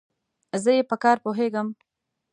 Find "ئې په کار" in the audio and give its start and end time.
0.77-1.17